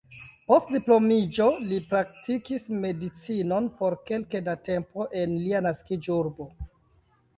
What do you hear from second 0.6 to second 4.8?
diplomiĝo li praktikis medicinon por kelke da